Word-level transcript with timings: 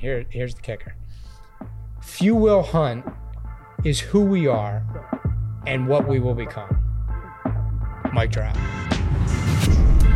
here, 0.00 0.24
here's 0.30 0.54
the 0.54 0.62
kicker. 0.62 0.94
Few 2.02 2.34
will 2.34 2.62
hunt 2.62 3.04
is 3.84 4.00
who 4.00 4.22
we 4.22 4.46
are 4.46 4.82
and 5.66 5.86
what 5.86 6.08
we 6.08 6.18
will 6.18 6.34
become. 6.34 6.70
Mic 8.14 8.30
drop. 8.30 8.56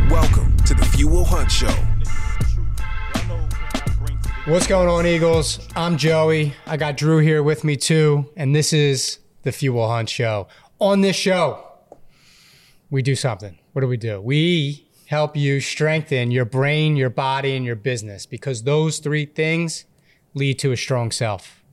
Welcome 0.09 0.57
to 0.65 0.73
the 0.73 0.85
Few 0.95 1.07
Will 1.07 1.23
Hunt 1.23 1.51
Show. 1.51 1.73
What's 4.51 4.65
going 4.65 4.89
on, 4.89 5.05
Eagles? 5.05 5.67
I'm 5.75 5.97
Joey. 5.97 6.55
I 6.65 6.77
got 6.77 6.97
Drew 6.97 7.19
here 7.19 7.43
with 7.43 7.63
me 7.63 7.75
too, 7.77 8.29
and 8.35 8.55
this 8.55 8.73
is 8.73 9.19
the 9.43 9.69
Will 9.69 9.87
Hunt 9.87 10.09
Show. 10.09 10.47
On 10.79 11.01
this 11.01 11.15
show, 11.15 11.63
we 12.89 13.03
do 13.03 13.15
something. 13.15 13.59
What 13.73 13.81
do 13.81 13.87
we 13.87 13.97
do? 13.97 14.19
We 14.19 14.84
help 15.07 15.35
you 15.37 15.59
strengthen 15.59 16.31
your 16.31 16.45
brain, 16.45 16.95
your 16.95 17.09
body, 17.09 17.55
and 17.55 17.65
your 17.65 17.75
business 17.75 18.25
because 18.25 18.63
those 18.63 18.99
three 18.99 19.25
things 19.25 19.85
lead 20.33 20.59
to 20.59 20.71
a 20.71 20.77
strong 20.77 21.11
self. 21.11 21.63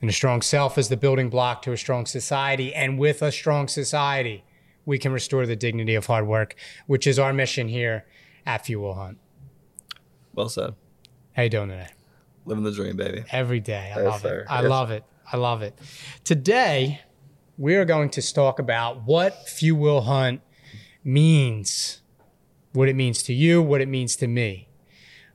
And 0.00 0.08
a 0.08 0.12
strong 0.12 0.40
self 0.40 0.78
is 0.78 0.88
the 0.88 0.96
building 0.96 1.28
block 1.28 1.60
to 1.62 1.72
a 1.72 1.76
strong 1.76 2.06
society. 2.06 2.74
And 2.74 2.98
with 2.98 3.20
a 3.22 3.30
strong 3.30 3.68
society, 3.68 4.44
we 4.86 4.98
can 4.98 5.12
restore 5.12 5.44
the 5.44 5.56
dignity 5.56 5.94
of 5.94 6.06
hard 6.06 6.26
work, 6.26 6.54
which 6.86 7.06
is 7.06 7.18
our 7.18 7.32
mission 7.34 7.68
here 7.68 8.06
at 8.46 8.64
Few 8.64 8.80
Will 8.80 8.94
Hunt. 8.94 9.18
Well 10.34 10.48
said. 10.48 10.74
How 11.36 11.42
you 11.42 11.50
doing 11.50 11.68
today? 11.68 11.88
Living 12.46 12.64
the 12.64 12.72
dream, 12.72 12.96
baby. 12.96 13.24
Every 13.30 13.60
day. 13.60 13.92
I 13.94 13.98
Yes, 14.02 14.06
love 14.06 14.20
sir. 14.22 14.40
it. 14.40 14.46
I 14.48 14.62
Yes, 14.62 14.70
love 14.70 14.90
it. 14.90 15.04
I 15.32 15.36
love 15.36 15.62
it. 15.62 15.78
Today, 16.24 17.02
we 17.58 17.76
are 17.76 17.84
going 17.84 18.08
to 18.10 18.32
talk 18.32 18.58
about 18.58 19.04
what 19.04 19.46
Few 19.48 19.76
Will 19.76 20.00
Hunt 20.00 20.40
means, 21.04 22.00
what 22.72 22.88
it 22.88 22.96
means 22.96 23.22
to 23.24 23.34
you, 23.34 23.62
what 23.62 23.80
it 23.80 23.88
means 23.88 24.16
to 24.16 24.26
me. 24.26 24.68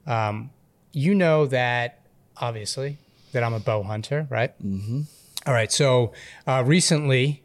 Um, 0.07 0.51
you 0.91 1.13
know 1.13 1.45
that, 1.47 2.01
obviously, 2.37 2.97
that 3.33 3.43
I'm 3.43 3.53
a 3.53 3.59
bow 3.59 3.83
hunter, 3.83 4.27
right? 4.29 4.53
Mm-hmm. 4.63 5.01
All 5.45 5.53
right. 5.53 5.71
So 5.71 6.13
uh, 6.47 6.63
recently, 6.65 7.43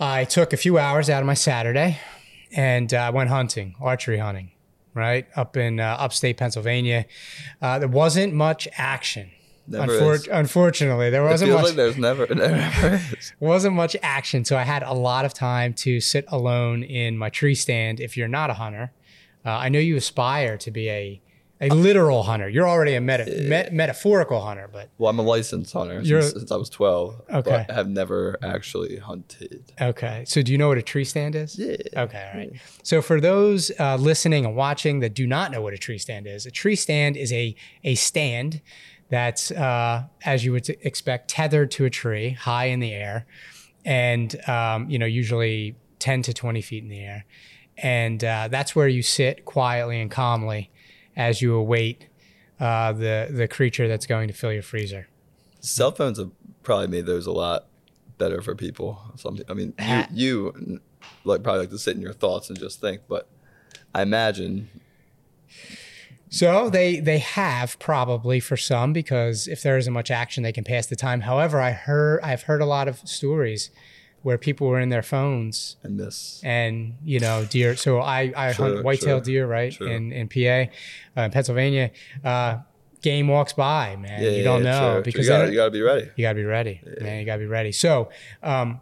I 0.00 0.24
took 0.24 0.52
a 0.52 0.56
few 0.56 0.78
hours 0.78 1.08
out 1.08 1.22
of 1.22 1.26
my 1.26 1.34
Saturday 1.34 1.98
and 2.52 2.92
uh, 2.92 3.10
went 3.14 3.30
hunting, 3.30 3.74
archery 3.80 4.18
hunting, 4.18 4.52
right? 4.94 5.26
Up 5.36 5.56
in 5.56 5.80
uh, 5.80 5.96
upstate 5.98 6.36
Pennsylvania. 6.36 7.06
Uh, 7.60 7.78
there 7.78 7.88
wasn't 7.88 8.32
much 8.32 8.66
action. 8.76 9.30
Never 9.68 9.92
Unfor-. 9.92 10.28
Unfortunately, 10.30 11.10
there 11.10 11.24
wasn't 11.24 11.52
much. 11.52 11.64
like 11.64 11.74
there's 11.74 11.96
never, 11.96 12.26
never 12.34 13.00
wasn't 13.40 13.74
much 13.74 13.96
action, 14.02 14.44
so 14.44 14.56
I 14.56 14.62
had 14.62 14.82
a 14.82 14.92
lot 14.92 15.24
of 15.24 15.34
time 15.34 15.74
to 15.74 16.00
sit 16.00 16.24
alone 16.28 16.82
in 16.82 17.18
my 17.18 17.30
tree 17.30 17.54
stand. 17.54 18.00
If 18.00 18.16
you're 18.16 18.28
not 18.28 18.50
a 18.50 18.54
hunter, 18.54 18.92
uh, 19.44 19.50
I 19.50 19.68
know 19.68 19.78
you 19.78 19.96
aspire 19.96 20.56
to 20.58 20.70
be 20.70 20.88
a 20.90 21.20
a 21.58 21.70
literal 21.70 22.22
hunter. 22.24 22.50
You're 22.50 22.68
already 22.68 22.94
a 22.96 23.00
meta- 23.00 23.24
met- 23.48 23.72
metaphorical 23.72 24.42
hunter, 24.42 24.68
but 24.70 24.90
Well, 24.98 25.08
I'm 25.08 25.18
a 25.18 25.22
licensed 25.22 25.72
hunter 25.72 26.04
since, 26.04 26.32
since 26.32 26.52
I 26.52 26.56
was 26.56 26.68
12. 26.68 27.22
Okay. 27.32 27.64
But 27.66 27.74
have 27.74 27.88
never 27.88 28.36
actually 28.42 28.98
hunted. 28.98 29.72
okay. 29.80 30.24
So 30.26 30.42
do 30.42 30.52
you 30.52 30.58
know 30.58 30.68
what 30.68 30.76
a 30.76 30.82
tree 30.82 31.04
stand 31.06 31.34
is? 31.34 31.58
Yeah. 31.58 31.76
Okay, 31.96 32.30
all 32.30 32.38
right. 32.38 32.52
So 32.82 33.00
for 33.00 33.22
those 33.22 33.72
uh, 33.80 33.96
listening 33.96 34.44
and 34.44 34.54
watching 34.54 35.00
that 35.00 35.14
do 35.14 35.26
not 35.26 35.50
know 35.50 35.62
what 35.62 35.72
a 35.72 35.78
tree 35.78 35.96
stand 35.96 36.26
is, 36.26 36.44
a 36.44 36.50
tree 36.50 36.76
stand 36.76 37.16
is 37.16 37.32
a 37.32 37.56
a 37.84 37.94
stand 37.94 38.60
that's, 39.08 39.50
uh, 39.50 40.04
as 40.24 40.44
you 40.44 40.52
would 40.52 40.68
expect, 40.68 41.28
tethered 41.28 41.70
to 41.72 41.84
a 41.84 41.90
tree 41.90 42.30
high 42.30 42.66
in 42.66 42.80
the 42.80 42.92
air, 42.92 43.26
and 43.84 44.48
um, 44.48 44.90
you 44.90 44.98
know 44.98 45.06
usually 45.06 45.76
ten 45.98 46.22
to 46.22 46.34
twenty 46.34 46.60
feet 46.60 46.82
in 46.82 46.88
the 46.88 47.00
air, 47.00 47.24
and 47.78 48.22
uh, 48.24 48.48
that's 48.48 48.74
where 48.74 48.88
you 48.88 49.02
sit 49.02 49.44
quietly 49.44 50.00
and 50.00 50.10
calmly 50.10 50.70
as 51.16 51.40
you 51.40 51.54
await 51.54 52.08
uh, 52.60 52.92
the 52.92 53.28
the 53.30 53.48
creature 53.48 53.88
that's 53.88 54.06
going 54.06 54.28
to 54.28 54.34
fill 54.34 54.52
your 54.52 54.62
freezer. 54.62 55.08
Cell 55.60 55.92
phones 55.92 56.18
have 56.18 56.30
probably 56.62 56.88
made 56.88 57.06
those 57.06 57.26
a 57.26 57.32
lot 57.32 57.66
better 58.18 58.40
for 58.40 58.54
people. 58.54 59.00
Some, 59.16 59.38
I 59.48 59.54
mean, 59.54 59.74
you, 60.12 60.52
you 60.56 60.80
like 61.24 61.42
probably 61.42 61.60
like 61.60 61.70
to 61.70 61.78
sit 61.78 61.96
in 61.96 62.02
your 62.02 62.12
thoughts 62.12 62.48
and 62.48 62.58
just 62.58 62.80
think, 62.80 63.02
but 63.08 63.28
I 63.94 64.02
imagine 64.02 64.68
So 66.28 66.68
they 66.70 66.98
they 67.00 67.18
have 67.18 67.78
probably 67.78 68.40
for 68.40 68.56
some 68.56 68.92
because 68.92 69.46
if 69.46 69.62
there 69.62 69.76
isn't 69.78 69.92
much 69.92 70.10
action, 70.10 70.42
they 70.42 70.52
can 70.52 70.64
pass 70.64 70.86
the 70.86 70.96
time. 70.96 71.20
However, 71.22 71.60
I 71.60 71.70
heard 71.70 72.20
I've 72.22 72.42
heard 72.42 72.60
a 72.60 72.66
lot 72.66 72.88
of 72.88 72.98
stories 73.08 73.70
where 74.22 74.36
people 74.38 74.66
were 74.66 74.80
in 74.80 74.88
their 74.88 75.02
phones 75.04 75.76
I 75.84 75.88
miss. 75.88 76.40
and 76.42 76.94
you 77.04 77.20
know 77.20 77.44
deer. 77.44 77.76
So 77.76 78.00
I 78.00 78.32
I 78.36 78.52
Sure, 78.52 78.72
hunt 78.74 78.84
white-tailed 78.84 79.24
sure, 79.24 79.32
deer 79.34 79.46
right 79.46 79.72
sure. 79.72 79.88
in 79.88 80.12
in 80.12 80.28
PA, 80.28 80.70
uh, 81.16 81.24
in 81.26 81.30
Pennsylvania. 81.30 81.90
Uh, 82.24 82.58
game 83.02 83.28
walks 83.28 83.52
by, 83.52 83.94
man. 83.94 84.20
Yeah, 84.20 84.30
you 84.30 84.42
don't 84.42 84.64
know 84.64 84.78
sure, 84.80 84.92
sure. 84.94 85.02
because 85.02 85.26
you 85.26 85.30
gotta, 85.32 85.48
you 85.50 85.54
gotta 85.54 85.70
be 85.70 85.82
ready. 85.82 86.10
you 86.16 86.22
got 86.22 86.30
to 86.30 86.34
be 86.34 86.44
ready, 86.44 86.80
man. 87.00 87.20
You 87.20 87.26
got 87.26 87.34
to 87.34 87.38
be 87.40 87.46
ready. 87.46 87.70
So, 87.70 88.08
um, 88.42 88.80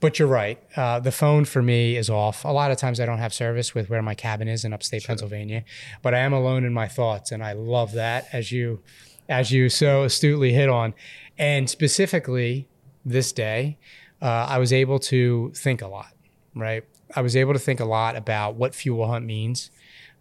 but 0.00 0.18
you're 0.18 0.28
right. 0.28 0.62
Uh, 0.76 1.00
the 1.00 1.10
phone 1.10 1.44
for 1.44 1.60
me 1.62 1.96
is 1.96 2.08
off. 2.08 2.44
A 2.44 2.48
lot 2.48 2.70
of 2.70 2.78
times 2.78 3.00
I 3.00 3.06
don't 3.06 3.18
have 3.18 3.34
service 3.34 3.74
with 3.74 3.90
where 3.90 4.02
my 4.02 4.14
cabin 4.14 4.46
is 4.46 4.64
in 4.64 4.72
upstate 4.72 5.04
Pennsylvania, 5.04 5.64
but 6.02 6.14
I 6.14 6.18
am 6.18 6.32
alone 6.32 6.64
in 6.64 6.72
my 6.72 6.86
thoughts, 6.86 7.32
and 7.32 7.42
I 7.42 7.52
love 7.52 7.92
that 7.92 8.28
as 8.32 8.52
you, 8.52 8.80
as 9.28 9.50
you 9.50 9.68
so 9.68 10.04
astutely 10.04 10.52
hit 10.52 10.68
on, 10.68 10.94
and 11.36 11.68
specifically 11.68 12.68
this 13.04 13.32
day, 13.32 13.78
uh, 14.22 14.46
I 14.48 14.58
was 14.58 14.72
able 14.72 14.98
to 15.00 15.52
think 15.54 15.82
a 15.82 15.88
lot. 15.88 16.12
Right, 16.54 16.84
I 17.14 17.20
was 17.22 17.36
able 17.36 17.52
to 17.52 17.58
think 17.58 17.78
a 17.80 17.84
lot 17.84 18.16
about 18.16 18.56
what 18.56 18.74
Few 18.74 18.94
Will 18.94 19.08
Hunt 19.08 19.24
means. 19.24 19.70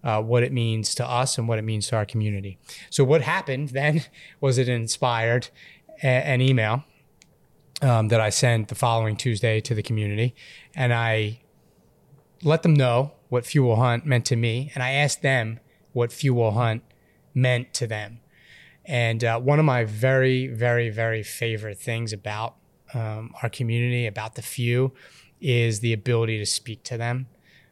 Uh, 0.03 0.21
what 0.21 0.43
it 0.43 0.53
means 0.53 0.93
to 0.93 1.05
us 1.05 1.39
and 1.39 1.47
what 1.47 1.57
it 1.57 1.63
means 1.63 1.87
to 1.87 1.95
our 1.95 2.05
community. 2.05 2.59
So, 2.91 3.03
what 3.03 3.21
happened 3.23 3.69
then 3.69 4.03
was 4.39 4.59
it 4.59 4.69
inspired 4.69 5.49
a- 6.03 6.05
an 6.05 6.39
email 6.39 6.83
um, 7.81 8.07
that 8.09 8.19
I 8.19 8.29
sent 8.29 8.69
the 8.69 8.75
following 8.75 9.15
Tuesday 9.15 9.61
to 9.61 9.75
the 9.75 9.83
community, 9.83 10.35
and 10.75 10.93
I 10.93 11.41
let 12.43 12.63
them 12.63 12.73
know 12.73 13.13
what 13.29 13.45
Few 13.45 13.63
Will 13.63 13.75
Hunt 13.75 14.05
meant 14.05 14.25
to 14.25 14.35
me, 14.35 14.71
and 14.73 14.83
I 14.83 14.91
asked 14.91 15.21
them 15.21 15.59
what 15.93 16.11
Few 16.11 16.33
Will 16.33 16.51
Hunt 16.51 16.83
meant 17.33 17.73
to 17.75 17.87
them. 17.87 18.19
And 18.85 19.23
uh, 19.23 19.39
one 19.39 19.59
of 19.59 19.65
my 19.65 19.83
very, 19.83 20.47
very, 20.47 20.89
very 20.89 21.21
favorite 21.21 21.77
things 21.77 22.13
about 22.13 22.55
um, 22.93 23.33
our 23.43 23.49
community, 23.49 24.07
about 24.07 24.35
the 24.35 24.41
few, 24.41 24.93
is 25.41 25.81
the 25.81 25.93
ability 25.93 26.39
to 26.39 26.45
speak 26.45 26.83
to 26.83 26.97
them, 26.97 27.27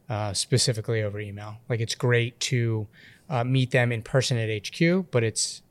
uh, 0.09 0.33
specifically 0.33 1.01
over 1.01 1.19
email. 1.19 1.57
Like 1.69 1.79
it's 1.79 1.95
great 1.95 2.39
to 2.41 2.87
uh, 3.29 3.43
meet 3.43 3.71
them 3.71 3.91
in 3.91 4.01
person 4.01 4.37
at 4.37 4.49
HQ, 4.49 5.09
but 5.09 5.23
it's 5.23 5.61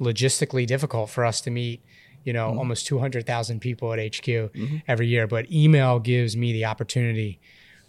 logistically 0.00 0.66
difficult 0.66 1.10
for 1.10 1.24
us 1.24 1.40
to 1.42 1.50
meet 1.50 1.82
you 2.24 2.32
know 2.32 2.48
almost 2.48 2.86
200,000 2.86 3.60
people 3.60 3.92
at 3.92 4.16
HQ 4.16 4.28
every 4.88 5.06
year 5.06 5.26
but 5.26 5.50
email 5.50 5.98
gives 5.98 6.36
me 6.36 6.52
the 6.52 6.64
opportunity 6.64 7.40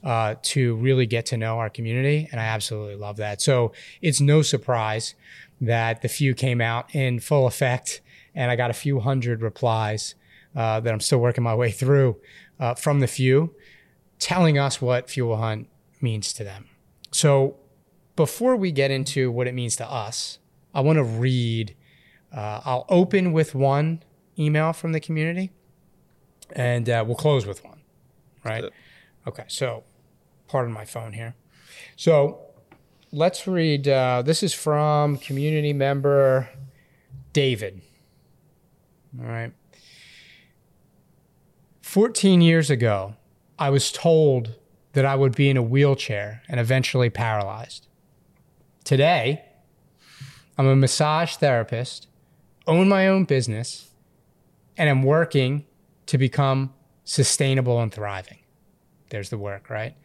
uh, 0.06 0.36
to 0.44 0.76
really 0.76 1.08
get 1.08 1.26
to 1.26 1.36
know 1.36 1.58
our 1.58 1.70
community 1.70 2.30
and 2.32 2.40
I 2.40 2.46
absolutely 2.46 2.96
love 2.96 3.18
that. 3.18 3.42
So 3.42 3.74
it's 4.02 4.22
no 4.22 4.44
surprise 4.44 5.16
that 5.60 6.04
the 6.04 6.08
few 6.08 6.36
came 6.36 6.62
out 6.62 6.94
in 6.94 7.20
full 7.20 7.48
effect 7.48 8.02
and 8.36 8.52
I 8.52 8.56
got 8.56 8.70
a 8.70 8.74
few 8.74 9.00
hundred 9.00 9.42
replies 9.42 10.14
uh, 10.56 10.80
that 10.80 10.94
I'm 10.94 11.00
still 11.00 11.18
working 11.18 11.44
my 11.44 11.56
way 11.56 11.72
through 11.72 12.18
uh, 12.60 12.76
from 12.76 13.00
the 13.00 13.08
few 13.08 13.56
telling 14.20 14.58
us 14.58 14.82
what 14.82 15.10
Few 15.10 15.26
Will 15.26 15.38
Hunt 15.38 15.68
means 16.00 16.32
to 16.34 16.44
them. 16.44 16.70
So 17.12 17.58
before 18.16 18.56
we 18.56 18.72
get 18.72 18.92
into 18.92 19.32
what 19.32 19.48
it 19.48 19.54
means 19.54 19.76
to 19.78 19.90
us 19.90 20.40
I 20.74 20.82
want 20.82 20.98
to 20.98 21.04
read 21.04 21.76
uh, 22.32 22.62
I'll 22.64 22.86
open 22.90 23.34
with 23.34 23.56
one 23.56 24.04
email 24.38 24.74
from 24.74 24.92
the 24.92 25.00
community, 25.00 25.52
and 26.52 26.90
uh, 26.90 27.04
we'll 27.06 27.16
close 27.16 27.46
with 27.46 27.64
one. 27.64 27.82
Right? 28.44 28.66
Okay. 29.28 29.46
So, 29.48 29.84
pardon 30.48 30.72
my 30.72 30.86
phone 30.86 31.14
here. 31.14 31.36
So, 31.96 32.40
let's 33.12 33.48
read. 33.48 33.88
Uh, 33.88 34.22
this 34.22 34.44
is 34.44 34.54
from 34.54 35.18
community 35.18 35.74
member 35.74 36.50
David. 37.34 37.82
All 39.20 39.26
right. 39.26 39.52
14 41.82 42.42
years 42.42 42.70
ago, 42.70 43.16
I 43.58 43.70
was 43.70 43.92
told 43.92 44.56
that 44.94 45.06
I 45.06 45.16
would 45.16 45.36
be 45.36 45.50
in 45.50 45.58
a 45.58 45.62
wheelchair 45.62 46.42
and 46.48 46.60
eventually 46.60 47.10
paralyzed. 47.10 47.88
Today, 48.84 49.46
I'm 50.58 50.68
a 50.68 50.76
massage 50.76 51.36
therapist, 51.36 52.08
own 52.68 52.88
my 52.88 53.08
own 53.08 53.26
business, 53.26 53.92
and 54.78 54.90
I'm 54.90 55.04
working 55.04 55.66
to 56.08 56.18
become 56.18 56.74
sustainable 57.04 57.80
and 57.82 57.94
thriving. 57.94 58.40
There's 59.10 59.30
the 59.30 59.38
work, 59.38 59.70
right? 59.70 59.96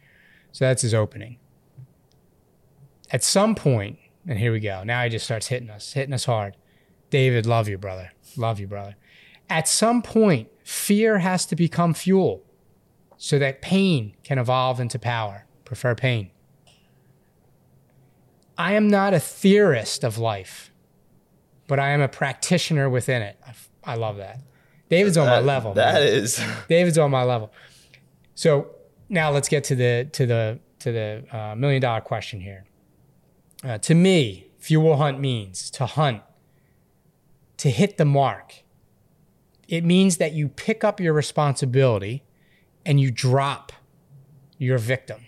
So 0.51 0.65
that's 0.65 0.81
his 0.81 0.93
opening. 0.93 1.37
At 3.11 3.23
some 3.23 3.55
point, 3.55 3.99
and 4.27 4.39
here 4.39 4.51
we 4.51 4.59
go. 4.59 4.83
Now 4.83 5.03
he 5.03 5.09
just 5.09 5.25
starts 5.25 5.47
hitting 5.47 5.69
us, 5.69 5.93
hitting 5.93 6.13
us 6.13 6.25
hard. 6.25 6.55
David, 7.09 7.45
love 7.45 7.67
you, 7.67 7.77
brother. 7.77 8.11
Love 8.37 8.59
you, 8.59 8.67
brother. 8.67 8.95
At 9.49 9.67
some 9.67 10.01
point, 10.01 10.49
fear 10.63 11.19
has 11.19 11.45
to 11.47 11.55
become 11.55 11.93
fuel 11.93 12.43
so 13.17 13.37
that 13.39 13.61
pain 13.61 14.15
can 14.23 14.39
evolve 14.39 14.79
into 14.79 14.97
power. 14.97 15.45
Prefer 15.65 15.95
pain. 15.95 16.31
I 18.57 18.73
am 18.73 18.87
not 18.87 19.13
a 19.13 19.19
theorist 19.19 20.03
of 20.03 20.17
life, 20.17 20.71
but 21.67 21.79
I 21.79 21.89
am 21.89 22.01
a 22.01 22.07
practitioner 22.07 22.89
within 22.89 23.21
it. 23.21 23.37
I, 23.45 23.53
I 23.93 23.95
love 23.95 24.17
that. 24.17 24.39
David's 24.91 25.15
on 25.15 25.25
my 25.25 25.39
level. 25.39 25.73
That 25.73 25.93
man. 25.93 26.03
is. 26.03 26.43
David's 26.67 26.97
on 26.97 27.09
my 27.09 27.23
level. 27.23 27.51
So 28.35 28.75
now 29.07 29.31
let's 29.31 29.47
get 29.47 29.63
to 29.65 29.75
the 29.75 30.09
to 30.11 30.25
the 30.25 30.59
to 30.79 30.91
the 30.91 31.23
uh, 31.31 31.55
million 31.55 31.81
dollar 31.81 32.01
question 32.01 32.41
here. 32.41 32.65
Uh, 33.63 33.77
to 33.77 33.95
me, 33.95 34.47
Few 34.59 34.81
Will 34.81 34.97
Hunt 34.97 35.19
means 35.19 35.71
to 35.71 35.85
hunt, 35.85 36.21
to 37.57 37.69
hit 37.69 37.97
the 37.97 38.05
mark. 38.05 38.63
It 39.69 39.85
means 39.85 40.17
that 40.17 40.33
you 40.33 40.49
pick 40.49 40.83
up 40.83 40.99
your 40.99 41.13
responsibility 41.13 42.23
and 42.85 42.99
you 42.99 43.11
drop 43.11 43.71
your 44.57 44.77
victim. 44.77 45.25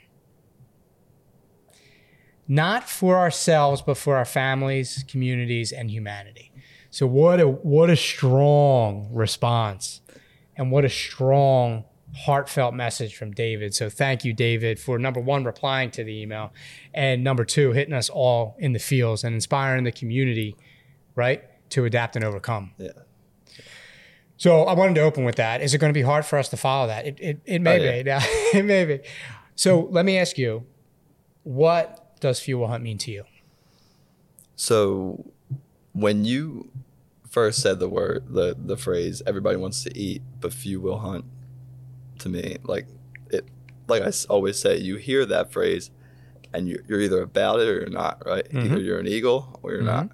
Not 2.50 2.90
for 2.90 3.18
ourselves, 3.18 3.82
but 3.82 3.98
for 3.98 4.18
our 4.18 4.26
families, 4.26 5.06
communities, 5.08 5.72
and 5.72 5.90
humanity. 5.90 6.52
So 6.94 7.08
what 7.08 7.40
a 7.40 7.48
what 7.48 7.90
a 7.90 7.96
strong 7.96 9.10
response 9.12 10.02
and 10.56 10.72
what 10.72 10.86
a 10.86 10.90
strong 10.90 11.86
heartfelt 12.16 12.76
message 12.76 13.16
from 13.16 13.32
David. 13.32 13.74
So 13.74 13.90
thank 13.90 14.24
you, 14.24 14.32
David, 14.32 14.80
for 14.80 15.00
number 15.00 15.20
one, 15.20 15.44
replying 15.44 15.90
to 15.90 16.04
the 16.04 16.22
email, 16.22 16.54
and 16.94 17.24
number 17.24 17.46
two, 17.46 17.72
hitting 17.72 17.96
us 17.96 18.10
all 18.12 18.56
in 18.60 18.74
the 18.74 18.80
fields 18.80 19.24
and 19.24 19.34
inspiring 19.34 19.86
the 19.86 19.92
community, 19.92 20.56
right, 21.16 21.44
to 21.72 21.86
adapt 21.86 22.16
and 22.16 22.24
overcome. 22.24 22.74
Yeah. 22.78 22.92
So 24.38 24.62
I 24.66 24.74
wanted 24.74 24.94
to 24.94 25.02
open 25.02 25.24
with 25.24 25.38
that. 25.38 25.64
Is 25.64 25.74
it 25.74 25.80
going 25.80 25.92
to 25.92 25.98
be 25.98 26.04
hard 26.04 26.28
for 26.28 26.38
us 26.38 26.48
to 26.50 26.58
follow 26.58 26.86
that? 26.86 27.08
It, 27.08 27.18
it, 27.20 27.42
it 27.46 27.60
may 27.64 27.80
Oh, 27.80 28.04
be. 28.04 28.06
Yeah, 28.08 28.22
it 28.54 28.66
may 28.66 28.86
be. 28.86 29.00
So 29.56 29.88
let 29.90 30.06
me 30.06 30.20
ask 30.20 30.38
you, 30.38 30.68
what 31.42 32.20
does 32.20 32.40
Few 32.40 32.60
Will 32.60 32.68
Hunt 32.68 32.84
mean 32.84 33.00
to 33.00 33.10
you? 33.12 33.24
So 34.56 35.32
when 35.94 36.26
you 36.26 36.70
first 37.30 37.62
said 37.62 37.80
the 37.80 37.90
word 37.90 38.26
the 38.30 38.56
the 38.60 38.78
phrase 38.78 39.22
everybody 39.26 39.56
wants 39.58 39.84
to 39.84 39.98
eat 39.98 40.22
but 40.40 40.54
few 40.54 40.80
will 40.82 41.00
hunt 41.00 41.26
to 42.20 42.30
me 42.30 42.58
like 42.64 42.86
it 43.32 43.46
like 43.88 44.04
i 44.04 44.12
always 44.30 44.60
say 44.60 44.78
you 44.78 44.98
hear 44.98 45.26
that 45.26 45.52
phrase 45.52 45.90
and 46.54 46.70
you're, 46.70 46.82
you're 46.88 47.02
either 47.02 47.22
about 47.24 47.60
it 47.60 47.68
or 47.68 47.80
you're 47.80 47.90
not 47.90 48.22
right 48.26 48.46
either 48.52 48.78
Mhm. 48.78 48.86
you're 48.86 49.00
an 49.00 49.08
eagle 49.08 49.60
or 49.64 49.72
you're 49.74 49.82
not 49.82 50.10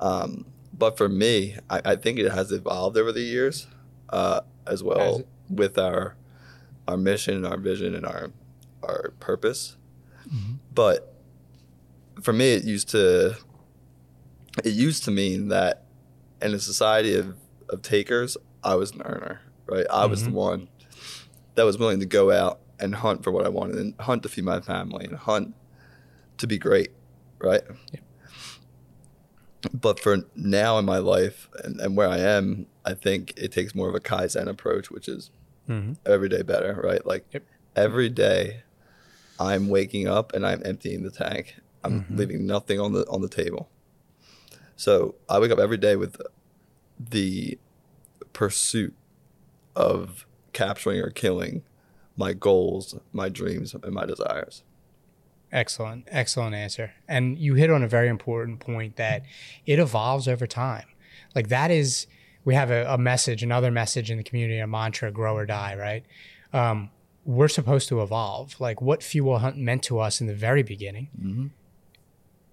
um, 0.00 0.46
but 0.76 0.96
for 0.96 1.08
me 1.08 1.56
I, 1.68 1.80
I 1.84 1.96
think 1.96 2.18
it 2.18 2.30
has 2.32 2.50
evolved 2.52 2.96
over 2.96 3.12
the 3.12 3.20
years 3.22 3.66
uh, 4.08 4.40
as 4.66 4.82
well 4.82 5.18
it? 5.20 5.28
with 5.48 5.78
our 5.78 6.16
our 6.88 6.96
mission 6.96 7.34
and 7.36 7.46
our 7.46 7.58
vision 7.58 7.94
and 7.94 8.04
our 8.06 8.30
our 8.82 9.12
purpose 9.20 9.76
Mm-hmm. 10.28 10.54
but 10.74 11.14
for 12.20 12.32
me 12.32 12.52
it 12.52 12.64
used 12.64 12.88
to 12.90 13.36
it 14.64 14.72
used 14.74 15.04
to 15.04 15.10
mean 15.10 15.48
that 15.48 15.84
in 16.42 16.54
a 16.54 16.58
society 16.58 17.14
of, 17.14 17.36
of 17.68 17.82
takers, 17.82 18.36
I 18.64 18.74
was 18.74 18.92
an 18.92 19.02
earner, 19.02 19.40
right? 19.66 19.86
I 19.90 20.06
was 20.06 20.24
the 20.24 20.30
Mhm. 20.30 20.34
one 20.34 20.68
that 21.54 21.64
was 21.64 21.78
willing 21.78 22.00
to 22.00 22.06
go 22.06 22.30
out 22.30 22.60
and 22.78 22.94
hunt 22.94 23.22
for 23.24 23.30
what 23.30 23.44
I 23.44 23.48
wanted 23.48 23.76
and 23.76 23.94
hunt 24.00 24.22
to 24.22 24.28
feed 24.28 24.44
my 24.44 24.60
family 24.60 25.04
and 25.04 25.16
hunt 25.16 25.54
to 26.38 26.46
be 26.46 26.58
great, 26.58 26.90
right? 27.38 27.62
Yep. 27.92 28.02
But 29.74 30.00
for 30.00 30.18
now 30.34 30.78
in 30.78 30.86
my 30.86 30.98
life 30.98 31.48
and, 31.62 31.78
and 31.80 31.96
where 31.96 32.08
I 32.08 32.18
am, 32.18 32.66
I 32.84 32.94
think 32.94 33.34
it 33.36 33.52
takes 33.52 33.74
more 33.74 33.88
of 33.88 33.94
a 33.94 34.00
Kaizen 34.00 34.48
approach, 34.48 34.90
which 34.90 35.08
is 35.08 35.30
Mm-hmm. 35.68 35.92
every 36.04 36.28
day 36.28 36.42
better, 36.42 36.80
right? 36.82 37.04
Like 37.06 37.26
Yep. 37.32 37.44
every 37.76 38.08
day 38.08 38.62
I'm 39.38 39.68
waking 39.68 40.08
up 40.08 40.32
and 40.34 40.44
I'm 40.44 40.62
emptying 40.64 41.04
the 41.04 41.10
tank. 41.12 41.56
I'm 41.84 42.00
Mhm. 42.04 42.18
leaving 42.18 42.46
nothing 42.46 42.80
on 42.80 42.92
the 42.92 43.06
on 43.08 43.20
the 43.20 43.28
table. 43.28 43.70
So 44.80 45.14
I 45.28 45.38
wake 45.38 45.50
up 45.50 45.58
every 45.58 45.76
day 45.76 45.94
with 45.94 46.16
the 46.98 47.58
pursuit 48.32 48.94
of 49.76 50.26
capturing 50.54 51.00
or 51.00 51.10
killing 51.10 51.64
my 52.16 52.32
goals, 52.32 52.96
my 53.12 53.28
dreams, 53.28 53.74
and 53.74 53.92
my 53.92 54.06
desires. 54.06 54.62
Excellent, 55.52 56.08
excellent 56.10 56.54
answer. 56.54 56.92
And 57.06 57.38
you 57.38 57.56
hit 57.56 57.70
on 57.70 57.82
a 57.82 57.88
very 57.88 58.08
important 58.08 58.60
point 58.60 58.96
that 58.96 59.22
it 59.66 59.78
evolves 59.78 60.26
over 60.26 60.46
time. 60.46 60.86
Like 61.34 61.48
that 61.48 61.70
is, 61.70 62.06
we 62.46 62.54
have 62.54 62.70
a, 62.70 62.86
a 62.86 62.96
message, 62.96 63.42
another 63.42 63.70
message 63.70 64.10
in 64.10 64.16
the 64.16 64.24
community, 64.24 64.60
a 64.60 64.66
mantra, 64.66 65.12
grow 65.12 65.36
or 65.36 65.44
die, 65.44 65.74
right? 65.76 66.06
Um, 66.54 66.88
we're 67.26 67.48
supposed 67.48 67.90
to 67.90 68.00
evolve. 68.00 68.58
Like 68.58 68.80
what 68.80 69.02
Few 69.02 69.24
Will 69.24 69.40
Hunt 69.40 69.58
meant 69.58 69.82
to 69.84 69.98
us 69.98 70.22
in 70.22 70.26
the 70.26 70.34
very 70.34 70.62
beginning, 70.62 71.10
Mm-hmm. 71.22 71.46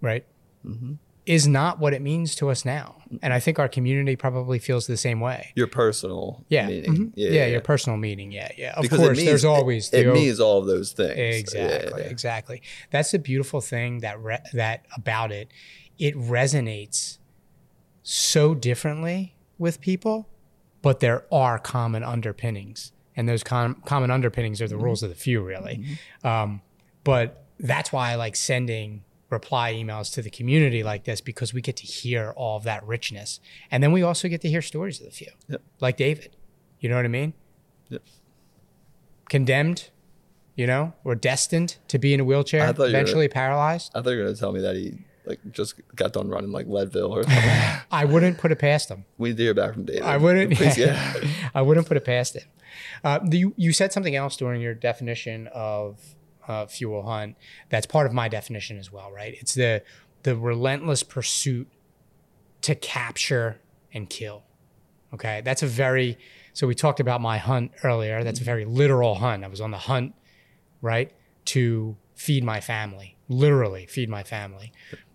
right? 0.02 0.26
Mm-hmm. 0.66 0.96
Is 1.28 1.48
not 1.48 1.80
what 1.80 1.94
it 1.94 2.02
means 2.02 2.36
to 2.36 2.50
us 2.50 2.64
now. 2.64 2.96
And 3.22 3.34
I 3.34 3.40
think 3.42 3.60
our 3.60 3.68
community 3.68 4.16
probably 4.16 4.60
feels 4.60 4.88
the 4.88 4.96
same 4.98 5.20
way. 5.20 5.52
Your 5.56 5.68
personal 5.68 6.46
Yeah. 6.48 6.68
meaning. 6.68 6.92
mhm. 6.96 7.12
Yeah, 7.16 7.46
your 7.48 7.60
personal 7.62 7.98
meaning. 7.98 8.32
Yeah. 8.32 8.50
Yeah. 8.58 8.74
Of 8.76 8.84
Because 8.84 8.98
course, 9.00 9.18
means- 9.18 9.28
there's 9.30 9.46
always 9.46 9.90
it, 9.94 10.04
the 10.04 10.12
o- 10.12 10.14
means 10.14 10.40
all 10.40 10.60
of 10.60 10.68
those 10.68 10.94
things. 10.94 11.18
Exactly, 11.18 12.02
Yeah. 12.04 12.08
exactly. 12.10 12.62
That's 12.92 13.12
the 13.12 13.20
beautiful 13.20 13.60
thing 13.62 14.00
that 14.00 14.22
re- 14.24 14.40
that 14.54 14.86
about 14.96 15.32
it. 15.34 15.50
It 16.00 16.16
resonates 16.16 17.18
so 18.04 18.56
differently 18.56 19.36
with 19.58 19.82
people, 19.82 20.30
but 20.82 21.00
there 21.02 21.26
are 21.32 21.60
common 21.60 22.04
underpinnings, 22.04 22.94
and 23.18 23.28
those 23.28 23.44
com- 23.44 23.82
common 23.86 24.12
underpinnings 24.12 24.62
are 24.62 24.68
the 24.68 24.78
rules 24.78 25.04
of 25.04 25.10
the 25.10 25.16
few, 25.16 25.42
really. 25.42 25.84
Um, 26.24 26.62
but 27.04 27.44
that's 27.60 27.92
why 27.92 28.12
I 28.12 28.16
like 28.16 28.36
sending 28.36 29.04
reply 29.30 29.74
emails 29.74 30.14
to 30.14 30.22
the 30.22 30.30
community 30.30 30.84
like 30.84 31.04
this 31.04 31.20
because 31.22 31.54
we 31.54 31.62
get 31.62 31.76
to 31.78 31.84
hear 31.86 32.34
all 32.38 32.58
of 32.58 32.64
that 32.64 32.86
richness, 32.86 33.40
and 33.72 33.84
then 33.84 33.92
we 33.92 34.02
also 34.04 34.28
get 34.28 34.42
to 34.42 34.50
hear 34.50 34.62
stories 34.62 35.00
of 35.00 35.06
the 35.08 35.12
few, 35.12 35.32
Yep. 35.50 35.62
like 35.82 35.98
David. 35.98 36.36
You 36.80 36.90
know 36.90 36.96
what 36.96 37.06
I 37.06 37.10
mean? 37.10 37.34
Yep. 37.90 38.04
Condemned, 39.30 39.90
you 40.56 40.66
know, 40.66 40.94
or 41.04 41.14
destined 41.16 41.78
to 41.90 42.00
be 42.00 42.14
in 42.14 42.20
a 42.22 42.24
wheelchair, 42.24 42.68
you 42.68 42.74
were- 42.74 42.88
eventually 42.88 43.28
paralyzed. 43.28 43.92
I 43.94 44.02
thought 44.02 44.12
you 44.12 44.18
were 44.20 44.24
gonna 44.26 44.36
tell 44.38 44.54
me 44.54 44.62
that 44.62 44.76
he 44.76 45.00
like 45.26 45.40
just 45.52 45.74
got 45.94 46.14
done 46.14 46.30
running 46.30 46.52
like 46.54 46.68
Leadville 46.68 47.12
or 47.12 47.24
something. 47.24 47.44
I 47.92 48.06
wouldn't 48.06 48.38
put 48.38 48.54
it 48.54 48.60
past 48.60 48.90
him. 48.90 49.04
we 49.18 49.30
need 49.30 49.38
to 49.38 49.44
hear 49.44 49.54
back 49.54 49.74
from 49.74 49.84
David. 49.84 50.04
I 50.04 50.16
wouldn't. 50.16 50.54
Please, 50.56 50.78
yeah. 50.78 51.14
I 51.54 51.62
wouldn't 51.62 51.86
put 51.88 51.98
it 51.98 52.06
past 52.06 52.36
him. 52.38 52.44
Uh, 53.04 53.20
the- 53.22 53.38
you 53.38 53.54
you 53.58 53.74
said 53.74 53.92
something 53.92 54.16
else 54.16 54.38
during 54.38 54.62
your 54.62 54.74
definition 54.74 55.48
of 55.54 56.00
uh, 56.48 56.66
Few 56.66 56.90
Will 56.90 57.04
Hunt. 57.04 57.36
That's 57.70 57.86
part 57.86 58.08
of 58.08 58.14
my 58.14 58.28
definition 58.28 58.78
as 58.78 58.92
well, 58.92 59.12
right? 59.12 59.36
It's 59.40 59.54
the 59.54 59.84
the 60.24 60.36
relentless 60.36 61.04
pursuit 61.04 61.68
to 62.62 62.76
capture 62.76 63.60
and 63.94 64.10
kill. 64.10 64.44
Okay, 65.14 65.42
that's 65.44 65.64
a 65.64 65.68
very. 65.68 66.18
So 66.54 66.68
we 66.68 66.76
talked 66.76 67.00
about 67.00 67.22
my 67.22 67.38
hunt 67.38 67.72
earlier. 67.84 68.24
That's 68.24 68.42
a 68.42 68.44
very 68.44 68.66
literal 68.66 69.16
hunt. 69.16 69.44
I 69.44 69.48
was 69.48 69.62
on 69.62 69.72
the 69.72 69.78
hunt, 69.78 70.16
right, 70.82 71.12
to 71.46 71.96
feed 72.16 72.44
my 72.44 72.60
family, 72.60 73.16
literally 73.30 73.86
feed 73.86 74.10
my 74.10 74.24
family. 74.24 74.74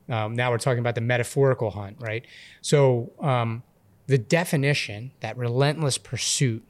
Um, 0.08 0.34
now 0.34 0.50
we're 0.50 0.58
talking 0.58 0.78
about 0.78 0.94
the 0.94 1.00
metaphorical 1.00 1.70
hunt, 1.70 1.96
right? 2.00 2.24
So 2.60 3.12
um, 3.20 3.62
the 4.06 4.18
definition, 4.18 5.12
that 5.20 5.36
relentless 5.36 5.98
pursuit 5.98 6.66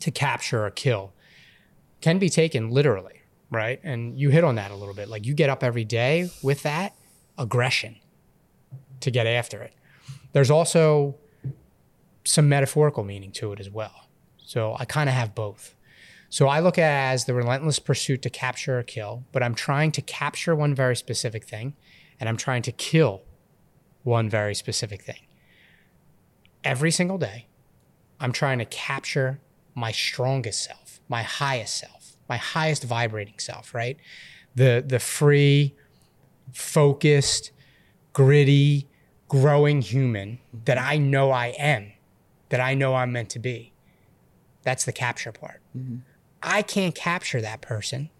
to 0.00 0.10
capture 0.10 0.64
or 0.64 0.70
kill, 0.70 1.12
can 2.00 2.18
be 2.18 2.28
taken 2.28 2.70
literally, 2.70 3.21
right? 3.52 3.78
And 3.84 4.18
you 4.18 4.30
hit 4.30 4.42
on 4.42 4.56
that 4.56 4.70
a 4.70 4.74
little 4.74 4.94
bit. 4.94 5.08
Like 5.08 5.26
you 5.26 5.34
get 5.34 5.50
up 5.50 5.62
every 5.62 5.84
day 5.84 6.30
with 6.42 6.62
that 6.62 6.96
aggression 7.38 7.96
to 9.00 9.10
get 9.10 9.26
after 9.26 9.62
it. 9.62 9.74
There's 10.32 10.50
also 10.50 11.16
some 12.24 12.48
metaphorical 12.48 13.04
meaning 13.04 13.30
to 13.32 13.52
it 13.52 13.60
as 13.60 13.68
well. 13.68 14.08
So 14.38 14.74
I 14.78 14.86
kind 14.86 15.08
of 15.08 15.14
have 15.14 15.34
both. 15.34 15.74
So 16.30 16.48
I 16.48 16.60
look 16.60 16.78
at 16.78 17.12
as 17.12 17.26
the 17.26 17.34
relentless 17.34 17.78
pursuit 17.78 18.22
to 18.22 18.30
capture 18.30 18.78
or 18.78 18.82
kill, 18.82 19.24
but 19.32 19.42
I'm 19.42 19.54
trying 19.54 19.92
to 19.92 20.02
capture 20.02 20.54
one 20.54 20.74
very 20.74 20.96
specific 20.96 21.44
thing 21.44 21.74
and 22.18 22.28
I'm 22.28 22.38
trying 22.38 22.62
to 22.62 22.72
kill 22.72 23.22
one 24.02 24.30
very 24.30 24.54
specific 24.54 25.02
thing. 25.02 25.26
Every 26.64 26.90
single 26.90 27.18
day, 27.18 27.48
I'm 28.18 28.32
trying 28.32 28.58
to 28.60 28.64
capture 28.64 29.40
my 29.74 29.92
strongest 29.92 30.64
self, 30.64 31.00
my 31.08 31.22
highest 31.22 31.76
self, 31.76 32.01
my 32.28 32.36
highest 32.36 32.84
vibrating 32.84 33.38
self, 33.38 33.74
right? 33.74 33.96
The 34.54 34.84
the 34.86 34.98
free, 34.98 35.74
focused, 36.52 37.52
gritty, 38.12 38.88
growing 39.28 39.80
human 39.80 40.38
that 40.64 40.78
I 40.78 40.98
know 40.98 41.30
I 41.30 41.48
am, 41.58 41.92
that 42.50 42.60
I 42.60 42.74
know 42.74 42.94
I'm 42.94 43.12
meant 43.12 43.30
to 43.30 43.38
be. 43.38 43.72
That's 44.62 44.84
the 44.84 44.92
capture 44.92 45.32
part. 45.32 45.60
Mm-hmm. 45.76 45.96
I 46.42 46.62
can't 46.62 46.94
capture 46.94 47.40
that 47.40 47.60
person 47.60 48.10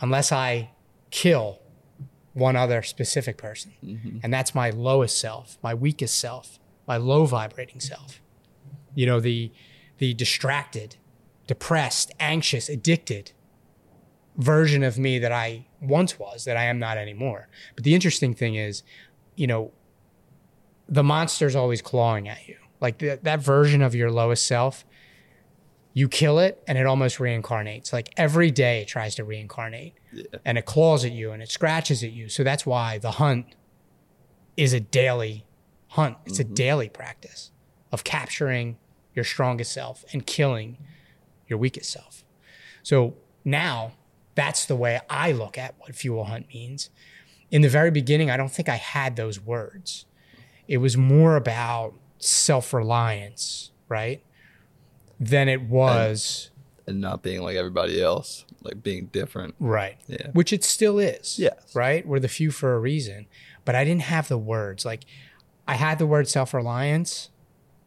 unless 0.00 0.32
I 0.32 0.70
kill 1.10 1.60
one 2.32 2.56
other 2.56 2.82
specific 2.82 3.36
person. 3.36 3.72
Mm-hmm. 3.84 4.18
And 4.22 4.32
that's 4.32 4.54
my 4.54 4.70
lowest 4.70 5.18
self, 5.18 5.58
my 5.62 5.74
weakest 5.74 6.18
self, 6.18 6.58
my 6.86 6.96
low 6.96 7.26
vibrating 7.26 7.80
self. 7.80 8.20
You 8.94 9.06
know, 9.06 9.20
the 9.20 9.52
the 9.98 10.14
distracted, 10.14 10.96
depressed, 11.50 12.12
anxious, 12.20 12.68
addicted 12.68 13.32
version 14.36 14.84
of 14.84 14.96
me 14.96 15.18
that 15.18 15.32
I 15.32 15.66
once 15.82 16.16
was 16.16 16.44
that 16.44 16.56
I 16.56 16.66
am 16.66 16.78
not 16.78 16.96
anymore. 16.96 17.48
But 17.74 17.82
the 17.82 17.92
interesting 17.92 18.34
thing 18.34 18.54
is, 18.54 18.84
you 19.34 19.48
know, 19.48 19.72
the 20.88 21.02
monster's 21.02 21.56
always 21.56 21.82
clawing 21.82 22.28
at 22.28 22.46
you. 22.46 22.54
Like 22.80 22.98
th- 22.98 23.22
that 23.24 23.40
version 23.40 23.82
of 23.82 23.96
your 23.96 24.12
lowest 24.12 24.46
self, 24.46 24.84
you 25.92 26.08
kill 26.08 26.38
it 26.38 26.62
and 26.68 26.78
it 26.78 26.86
almost 26.86 27.18
reincarnates. 27.18 27.92
Like 27.92 28.10
every 28.16 28.52
day 28.52 28.82
it 28.82 28.86
tries 28.86 29.16
to 29.16 29.24
reincarnate 29.24 29.94
Yeah. 30.12 30.22
and 30.44 30.56
it 30.56 30.66
claws 30.66 31.04
at 31.04 31.10
you 31.10 31.32
and 31.32 31.42
it 31.42 31.50
scratches 31.50 32.04
at 32.04 32.12
you. 32.12 32.28
So 32.28 32.44
that's 32.44 32.64
why 32.64 32.98
the 32.98 33.10
hunt 33.10 33.56
is 34.56 34.72
a 34.72 34.78
daily 34.78 35.46
hunt. 35.88 36.16
It's 36.26 36.38
a 36.38 36.44
mm-hmm. 36.44 36.54
daily 36.54 36.88
practice 36.88 37.50
of 37.90 38.04
capturing 38.04 38.78
your 39.16 39.24
strongest 39.24 39.72
self 39.72 40.04
and 40.12 40.24
killing 40.24 40.78
your 41.50 41.58
weakest 41.58 41.90
self. 41.90 42.24
So 42.82 43.14
now 43.44 43.92
that's 44.34 44.64
the 44.64 44.76
way 44.76 45.00
I 45.10 45.32
look 45.32 45.58
at 45.58 45.74
what 45.78 45.94
Few 45.94 46.12
Will 46.14 46.24
Hunt 46.24 46.46
means. 46.54 46.88
In 47.50 47.62
the 47.62 47.68
very 47.68 47.90
beginning, 47.90 48.30
I 48.30 48.36
don't 48.36 48.50
think 48.50 48.68
I 48.68 48.76
had 48.76 49.16
those 49.16 49.40
words. 49.40 50.06
It 50.68 50.78
was 50.78 50.96
more 50.96 51.34
about 51.36 51.94
self 52.18 52.72
reliance, 52.72 53.72
right? 53.88 54.22
Than 55.18 55.48
it 55.48 55.62
was, 55.62 56.50
And 56.86 57.00
not 57.00 57.22
being 57.22 57.42
like 57.42 57.56
everybody 57.56 58.00
else, 58.00 58.46
like 58.62 58.82
being 58.82 59.06
different. 59.06 59.54
right? 59.58 59.98
Yeah. 60.06 60.28
Which 60.32 60.52
it 60.52 60.64
still 60.64 60.98
is. 60.98 61.38
Yes. 61.38 61.74
Right? 61.74 62.06
We're 62.06 62.20
the 62.20 62.28
few 62.28 62.50
for 62.50 62.74
a 62.74 62.78
reason. 62.78 63.26
But 63.64 63.74
I 63.74 63.84
didn't 63.84 64.02
have 64.02 64.28
the 64.28 64.38
words. 64.38 64.84
Like 64.84 65.02
I 65.68 65.74
had 65.74 65.98
the 65.98 66.06
word 66.06 66.28
self 66.28 66.54
reliance 66.54 67.30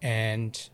and 0.01 0.69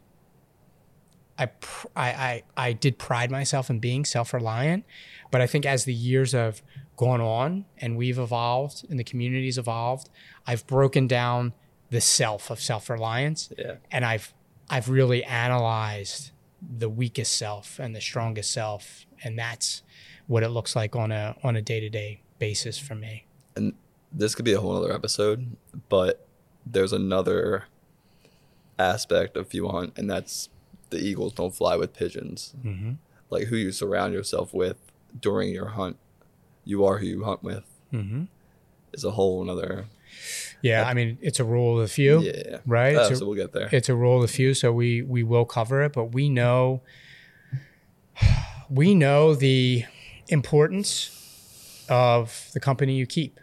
I, 1.39 1.45
pr- 1.47 1.87
I, 1.95 2.09
I, 2.09 2.43
I 2.57 2.73
did 2.73 2.99
pride 2.99 3.31
myself 3.31 3.69
in 3.69 3.79
being 3.79 4.05
self 4.05 4.33
reliant. 4.33 4.83
But 5.31 5.41
I 5.41 5.47
think 5.47 5.65
as 5.65 5.85
the 5.85 5.93
years 5.93 6.33
have 6.33 6.61
gone 6.97 7.21
on 7.21 7.65
and 7.77 7.95
we've 7.97 8.19
evolved 8.19 8.85
and 8.89 8.99
the 8.99 9.03
community's 9.03 9.57
evolved, 9.57 10.09
I've 10.45 10.67
broken 10.67 11.07
down 11.07 11.53
the 11.91 12.01
self 12.01 12.49
of 12.51 12.59
self 12.59 12.89
reliance 12.89 13.51
Yeah. 13.57 13.75
and 13.91 14.05
I've 14.05 14.33
I've 14.69 14.89
really 14.89 15.23
analyzed 15.23 16.31
the 16.61 16.89
weakest 16.89 17.35
self 17.37 17.79
and 17.79 17.95
the 17.95 18.01
strongest 18.01 18.51
self, 18.51 19.05
and 19.23 19.39
that's 19.39 19.81
what 20.27 20.43
it 20.43 20.49
looks 20.49 20.75
like 20.75 20.95
on 20.95 21.11
a 21.11 21.35
on 21.43 21.55
a 21.55 21.61
day 21.61 21.79
to 21.79 21.89
day 21.89 22.21
basis 22.37 22.77
for 22.77 22.95
me. 22.95 23.25
And 23.55 23.73
this 24.11 24.35
could 24.35 24.45
be 24.45 24.53
a 24.53 24.59
whole 24.61 24.75
other 24.75 24.93
episode, 24.93 25.55
but 25.89 26.27
there's 26.65 26.93
another 26.93 27.65
aspect 28.77 29.37
of 29.37 29.47
Few 29.47 29.63
Will 29.63 29.71
Hunt, 29.71 29.93
and 29.97 30.09
that's 30.09 30.49
the 30.89 30.99
eagles 30.99 31.33
don't 31.33 31.53
fly 31.53 31.75
with 31.75 31.93
pigeons. 31.93 32.53
Mm-hmm. 32.63 32.93
Like 33.29 33.47
who 33.47 33.55
you 33.57 33.71
surround 33.71 34.13
yourself 34.13 34.53
with 34.53 34.77
during 35.19 35.49
your 35.53 35.69
hunt, 35.69 35.97
you 36.65 36.83
are 36.85 36.97
who 36.99 37.05
you 37.05 37.23
hunt 37.23 37.43
with. 37.43 37.63
Mm-hmm. 37.93 38.23
Is 38.93 39.03
a 39.03 39.11
whole 39.11 39.41
another. 39.43 39.85
Yeah, 40.61 40.83
I 40.87 40.93
mean 40.95 41.17
it's 41.21 41.39
a 41.39 41.43
rule 41.43 41.75
of 41.79 41.87
the 41.87 41.93
few, 41.93 42.21
Yeah. 42.21 42.57
right? 42.65 42.95
Uh, 42.95 43.01
a- 43.01 43.15
so 43.15 43.25
we'll 43.27 43.35
get 43.35 43.53
there. 43.53 43.69
it's 43.71 43.87
a 43.89 43.95
rule 43.95 44.17
of 44.17 44.21
the 44.23 44.27
few, 44.33 44.53
so 44.53 44.71
we 44.73 45.01
we 45.03 45.21
will 45.23 45.45
cover 45.45 45.83
it, 45.83 45.93
but 45.93 46.05
we 46.05 46.27
know 46.29 46.81
we 48.69 48.93
know 48.95 49.33
the 49.35 49.85
importance 50.27 51.85
of 51.89 52.49
the 52.53 52.59
company 52.59 52.95
you 52.95 53.05
keep, 53.05 53.39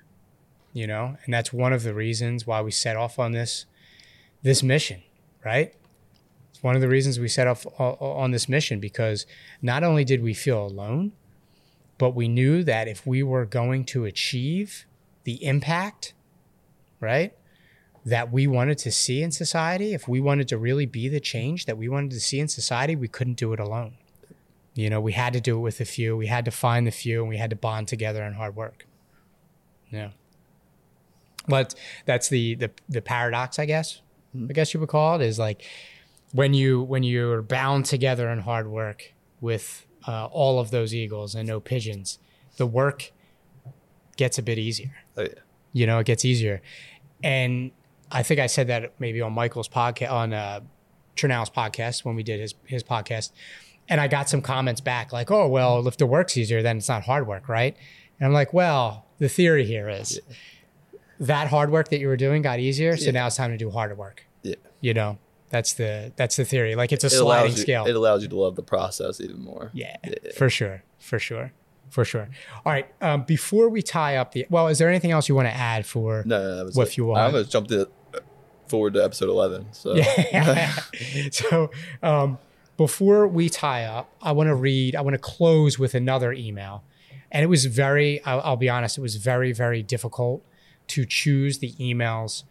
you 0.72 0.86
know, 0.86 1.16
and 1.24 1.34
that's 1.34 1.52
one 1.52 1.72
of 1.72 1.82
the 1.82 1.94
reasons 1.94 2.46
why 2.46 2.60
we 2.60 2.70
set 2.70 2.96
off 2.96 3.18
on 3.18 3.32
this 3.32 3.66
this 4.42 4.62
mission, 4.62 5.02
right? 5.44 5.74
It's 6.56 6.62
one 6.62 6.74
of 6.74 6.80
the 6.80 6.88
reasons 6.88 7.20
we 7.20 7.28
set 7.28 7.46
off 7.46 7.66
o- 7.78 7.98
o- 8.00 8.12
on 8.12 8.30
this 8.30 8.48
mission 8.48 8.80
because 8.80 9.26
not 9.60 9.84
only 9.84 10.04
did 10.04 10.22
we 10.22 10.32
feel 10.32 10.64
alone, 10.66 11.12
but 11.98 12.14
we 12.14 12.28
knew 12.28 12.64
that 12.64 12.88
if 12.88 13.06
we 13.06 13.22
were 13.22 13.44
going 13.44 13.84
to 13.86 14.06
achieve 14.06 14.86
the 15.24 15.44
impact, 15.44 16.14
right? 16.98 17.34
that 18.06 18.30
we 18.30 18.46
wanted 18.46 18.78
to 18.78 18.92
see 18.92 19.20
in 19.20 19.32
society, 19.32 19.92
if 19.92 20.06
we 20.06 20.20
wanted 20.20 20.46
to 20.46 20.56
really 20.56 20.86
be 20.86 21.08
the 21.08 21.18
change 21.18 21.66
that 21.66 21.76
we 21.76 21.88
wanted 21.88 22.12
to 22.12 22.20
see 22.20 22.38
in 22.38 22.46
society, 22.46 22.94
we 22.94 23.08
couldn't 23.08 23.34
do 23.34 23.52
it 23.52 23.58
alone. 23.58 23.96
You 24.74 24.88
know, 24.88 25.00
we 25.00 25.12
had 25.12 25.32
to 25.32 25.40
do 25.40 25.58
it 25.58 25.60
with 25.60 25.80
a 25.80 25.84
few. 25.84 26.16
We 26.16 26.28
had 26.28 26.44
to 26.44 26.52
find 26.52 26.86
the 26.86 26.92
few 26.92 27.22
and 27.22 27.28
we 27.28 27.36
had 27.36 27.50
to 27.50 27.56
bond 27.56 27.88
together 27.88 28.22
in 28.22 28.34
hard 28.34 28.54
work. 28.54 28.86
Yeah. 29.90 30.10
But 31.48 31.74
that's 32.04 32.28
the 32.28 32.54
the 32.54 32.70
the 32.88 33.02
paradox, 33.02 33.58
I 33.58 33.66
guess. 33.66 34.00
Mm-hmm. 34.36 34.46
I 34.50 34.52
guess 34.52 34.72
you 34.72 34.78
would 34.78 34.88
call 34.88 35.20
it 35.20 35.24
is 35.24 35.38
like 35.38 35.64
when 36.32 36.54
you 36.54 36.82
when 36.82 37.02
you're 37.02 37.42
bound 37.42 37.84
together 37.86 38.28
in 38.30 38.40
hard 38.40 38.68
work 38.68 39.14
with 39.40 39.86
uh, 40.06 40.26
all 40.26 40.58
of 40.60 40.70
those 40.70 40.94
eagles 40.94 41.34
and 41.34 41.48
no 41.48 41.60
pigeons, 41.60 42.18
the 42.56 42.66
work 42.66 43.12
gets 44.16 44.38
a 44.38 44.42
bit 44.42 44.58
easier 44.58 44.92
Oh, 45.16 45.22
yeah. 45.22 45.28
you 45.72 45.86
know, 45.86 45.98
it 45.98 46.06
gets 46.06 46.24
easier. 46.24 46.62
And 47.22 47.70
I 48.10 48.22
think 48.22 48.40
I 48.40 48.46
said 48.46 48.68
that 48.68 48.92
maybe 48.98 49.20
on 49.20 49.32
Michael's 49.32 49.68
podcast, 49.68 50.10
on 50.10 50.32
uh, 50.32 50.60
Trinow's 51.16 51.50
podcast 51.50 52.04
when 52.04 52.14
we 52.16 52.22
did 52.22 52.40
his 52.40 52.54
his 52.66 52.82
podcast, 52.84 53.32
and 53.88 54.00
I 54.00 54.08
got 54.08 54.28
some 54.28 54.42
comments 54.42 54.80
back 54.80 55.12
like, 55.12 55.30
"Oh, 55.30 55.48
well, 55.48 55.86
if 55.88 55.96
the 55.96 56.06
work's 56.06 56.36
easier, 56.36 56.62
then 56.62 56.76
it's 56.78 56.88
not 56.88 57.02
hard 57.04 57.26
work, 57.26 57.48
right?" 57.48 57.76
And 58.20 58.26
I'm 58.26 58.32
like, 58.32 58.52
"Well, 58.52 59.06
the 59.18 59.28
theory 59.28 59.64
here 59.64 59.88
is 59.88 60.20
that 61.18 61.48
hard 61.48 61.70
work 61.70 61.88
that 61.88 61.98
you 62.00 62.08
were 62.08 62.16
doing 62.16 62.42
got 62.42 62.58
easier, 62.60 62.96
so 62.96 63.06
Yeah. 63.06 63.10
now 63.12 63.26
it's 63.28 63.36
time 63.36 63.50
to 63.50 63.56
do 63.56 63.70
harder 63.70 63.94
work." 63.94 64.26
Yeah. 64.42 64.56
You 64.80 64.94
know, 64.94 65.18
that's 65.56 65.72
the 65.74 66.12
that's 66.16 66.36
the 66.36 66.44
theory. 66.44 66.74
Like 66.74 66.92
it's 66.92 67.04
a 67.04 67.08
It 67.08 67.10
sliding 67.10 67.52
you, 67.52 67.62
scale. 67.66 67.84
It 67.86 67.96
allows 67.96 68.22
you 68.22 68.28
to 68.28 68.36
love 68.36 68.54
the 68.56 68.62
process 68.62 69.20
even 69.20 69.40
more. 69.42 69.70
Yeah, 69.72 69.96
Yeah. 70.04 70.14
for 70.36 70.48
sure, 70.50 70.82
for 70.98 71.18
sure, 71.18 71.52
for 71.90 72.04
sure. 72.04 72.28
All 72.64 72.72
right. 72.72 72.86
Um, 73.00 73.22
before 73.24 73.68
we 73.68 73.80
tie 73.82 74.16
up 74.16 74.32
the 74.32 74.46
well, 74.50 74.68
is 74.68 74.78
there 74.78 74.88
anything 74.88 75.10
else 75.12 75.28
you 75.28 75.34
want 75.34 75.48
to 75.48 75.54
add 75.54 75.86
for? 75.86 76.22
No, 76.26 76.38
no, 76.56 76.64
was 76.64 76.76
What 76.76 76.88
it. 76.88 76.92
fuel 76.92 77.14
I 77.16 77.22
hunt? 77.22 77.34
almost 77.34 77.50
jumped 77.52 77.70
it 77.72 77.88
forward 78.68 78.94
to 78.94 79.04
episode 79.04 79.28
eleven. 79.28 79.66
So 79.72 79.94
Yeah. 79.94 80.72
so 81.30 81.70
um, 82.02 82.38
before 82.76 83.26
we 83.26 83.48
tie 83.48 83.84
up, 83.84 84.10
I 84.20 84.32
want 84.32 84.48
to 84.48 84.54
read. 84.54 84.94
I 84.96 85.00
want 85.00 85.14
to 85.14 85.18
close 85.36 85.78
with 85.78 85.94
another 85.94 86.32
email, 86.32 86.82
and 87.32 87.42
it 87.42 87.46
was 87.46 87.64
very. 87.66 88.22
I'll, 88.24 88.40
I'll 88.42 88.56
be 88.56 88.68
honest. 88.68 88.98
It 88.98 89.02
was 89.02 89.16
very, 89.16 89.52
very 89.52 89.82
difficult 89.82 90.44
to 90.88 91.04
choose 91.04 91.58
the 91.58 91.72
emails 91.80 92.44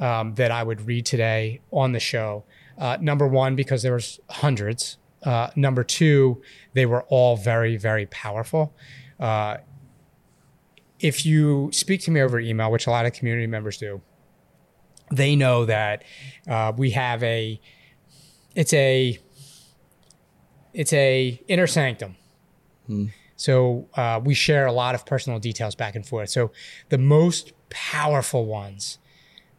um, 0.00 0.34
that 0.34 0.50
I 0.50 0.62
would 0.62 0.86
read 0.86 1.06
today 1.06 1.60
on 1.72 1.92
the 1.92 2.00
show. 2.00 2.44
Uh, 2.78 2.98
number 3.00 3.26
one, 3.26 3.56
because 3.56 3.82
there 3.82 3.94
was 3.94 4.20
hundreds. 4.28 4.98
Uh, 5.22 5.48
number 5.56 5.82
two, 5.82 6.42
they 6.74 6.86
were 6.86 7.02
all 7.04 7.36
very, 7.36 7.76
very 7.76 8.06
powerful. 8.06 8.74
Uh, 9.18 9.58
if 11.00 11.26
you 11.26 11.70
speak 11.72 12.00
to 12.02 12.10
me 12.10 12.20
over 12.20 12.38
email, 12.38 12.70
which 12.70 12.86
a 12.86 12.90
lot 12.90 13.06
of 13.06 13.12
community 13.12 13.46
members 13.46 13.78
do, 13.78 14.00
they 15.10 15.36
know 15.36 15.64
that 15.64 16.04
uh, 16.48 16.72
we 16.76 16.90
have 16.90 17.22
a 17.22 17.60
it's 18.54 18.72
a 18.72 19.18
it's 20.72 20.92
a 20.92 21.40
inner 21.48 21.66
sanctum 21.66 22.16
so 23.36 23.88
uh, 23.94 24.20
we 24.22 24.34
share 24.34 24.66
a 24.66 24.72
lot 24.72 24.94
of 24.94 25.04
personal 25.06 25.38
details 25.38 25.74
back 25.74 25.94
and 25.94 26.06
forth 26.06 26.28
so 26.28 26.50
the 26.88 26.98
most 26.98 27.52
powerful 27.70 28.46
ones 28.46 28.98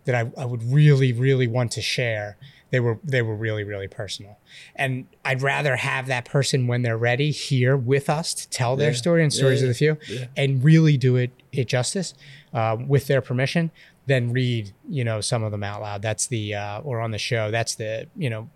that 0.08 0.16
I, 0.16 0.42
I 0.42 0.46
would 0.46 0.64
really 0.64 1.14
really 1.14 1.48
want 1.48 1.72
to 1.74 1.82
share. 1.82 2.38
They 2.72 2.80
were 2.80 3.00
they 3.04 3.22
were 3.22 3.36
really 3.36 3.64
really 3.64 3.88
personal. 3.88 4.40
And 4.76 5.08
i'd 5.24 5.42
rather 5.42 5.76
have 5.76 6.08
that 6.08 6.26
person 6.26 6.68
when 6.68 6.82
they're 6.82 6.98
ready 6.98 7.32
here 7.32 7.78
with 7.78 8.10
us 8.10 8.34
to 8.34 8.50
tell 8.50 8.76
their 8.76 8.94
story 8.94 9.22
and 9.22 9.32
stories 9.32 9.62
yeah, 9.62 9.66
of 9.66 9.70
the 9.70 9.76
few 9.76 9.98
yeah. 10.10 10.26
and 10.36 10.64
really 10.64 10.98
do 10.98 11.16
it 11.16 11.32
it 11.52 11.68
justice 11.68 12.14
uh, 12.54 12.76
with 12.88 13.08
their 13.08 13.22
permission 13.22 13.72
then 14.08 14.32
read 14.32 14.72
you 14.90 15.04
know 15.04 15.22
some 15.22 15.44
of 15.44 15.52
them 15.52 15.64
out 15.64 15.82
loud. 15.82 16.02
That's 16.02 16.28
the 16.28 16.56
uh, 16.56 16.80
or 16.80 17.02
on 17.02 17.12
the 17.12 17.18
show. 17.20 17.52
That's 17.52 17.76
the 17.76 18.08
you 18.16 18.30
know 18.30 18.50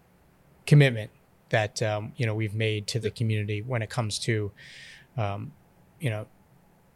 commitment 0.65 1.11
that 1.49 1.81
um, 1.83 2.13
you 2.15 2.25
know 2.25 2.33
we've 2.33 2.55
made 2.55 2.87
to 2.87 2.99
the 2.99 3.11
community 3.11 3.61
when 3.61 3.81
it 3.81 3.89
comes 3.89 4.17
to 4.19 4.51
um, 5.17 5.51
you 5.99 6.09
know 6.09 6.25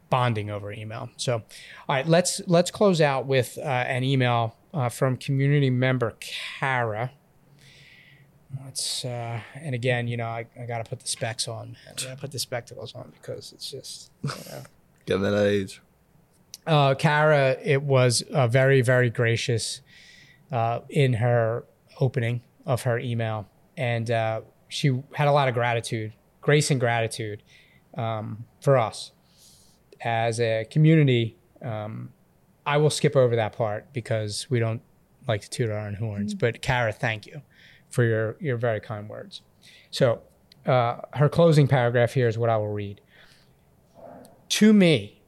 bonding 0.10 0.50
over 0.50 0.72
email. 0.72 1.10
So 1.18 1.36
all 1.36 1.44
right 1.90 2.08
let's 2.08 2.42
let's 2.48 2.72
close 2.72 3.02
out 3.02 3.26
with 3.26 3.58
uh, 3.58 3.62
an 3.62 4.04
email 4.04 4.56
uh, 4.74 4.90
from 4.90 5.18
community 5.18 5.70
member 5.70 6.16
kara. 6.20 7.12
Let's 8.64 9.04
uh, 9.04 9.42
and 9.56 9.76
again 9.76 10.08
you 10.08 10.18
know 10.18 10.28
i, 10.28 10.46
I 10.60 10.66
got 10.66 10.84
to 10.84 10.90
put 10.90 11.00
the 11.02 11.08
specs 11.08 11.48
on 11.48 11.76
man. 11.86 11.96
i 12.00 12.04
got 12.04 12.10
to 12.12 12.22
put 12.22 12.32
the 12.32 12.40
spectacles 12.40 12.96
on 12.96 13.12
because 13.20 13.52
it's 13.52 13.70
just 13.70 14.12
you 14.24 14.30
know, 14.30 14.64
getting 15.06 15.24
that 15.24 15.46
age. 15.46 15.82
uh, 16.66 16.96
Kara, 16.96 17.58
it 17.62 17.84
was 17.84 18.22
uh, 18.22 18.48
very, 18.48 18.82
very 18.82 19.10
gracious 19.10 19.82
uh, 20.52 20.80
in 20.90 21.14
her 21.14 21.66
opening 22.00 22.42
of 22.66 22.84
her 22.84 22.98
email, 22.98 23.48
and 23.78 24.10
uh, 24.10 24.42
she 24.70 25.04
had 25.14 25.28
a 25.28 25.32
lot 25.32 25.48
of 25.48 25.54
gratitude, 25.54 26.14
grace 26.42 26.72
and 26.72 26.80
gratitude 26.80 27.44
um, 27.98 28.46
for 28.62 28.78
us 28.78 29.12
as 30.06 30.40
a 30.40 30.66
community. 30.70 31.36
Um, 31.62 32.14
I 32.66 32.78
will 32.78 32.90
skip 32.90 33.16
over 33.16 33.36
that 33.36 33.54
part 33.54 33.92
because 33.92 34.48
we 34.50 34.60
don't 34.60 34.82
like 35.28 35.42
to 35.42 35.50
toot 35.50 35.70
our 35.70 35.80
own 35.80 35.96
horns. 35.96 36.34
But 36.34 36.62
Kara, 36.62 36.94
thank 36.94 37.26
you 37.26 37.42
for 37.90 38.04
your 38.04 38.38
your 38.40 38.58
very 38.58 38.80
kind 38.80 39.10
words. 39.10 39.42
So, 39.92 40.22
uh, 40.66 41.02
her 41.14 41.28
closing 41.28 41.68
paragraph 41.68 42.14
here 42.14 42.28
is 42.28 42.38
what 42.38 42.50
I 42.50 42.58
will 42.58 42.72
read. 42.72 43.02
To 44.50 44.74
me, 44.74 45.22